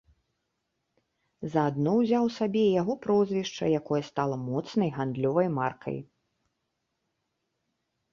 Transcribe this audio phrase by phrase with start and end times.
[1.55, 5.97] Заадно ўзяў сабе і яго прозвішча, якое стала моцнай гандлёвай маркай.